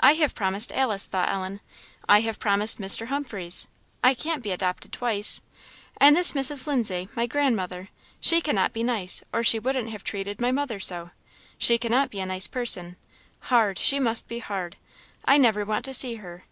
[0.00, 1.60] "I have promised Alice," thought Ellen
[2.08, 3.08] "I have promised Mr.
[3.08, 3.68] Humphreys;
[4.02, 5.42] I can't be adopted twice.
[5.98, 6.66] And this Mrs.
[6.66, 7.90] Lindsay my grandmother!
[8.22, 11.10] she cannot be nice, or she wouldn't have treated my mother so.
[11.58, 12.96] She cannot be a nice person;
[13.52, 14.76] hard she must be hard;
[15.26, 16.46] I never want to see her.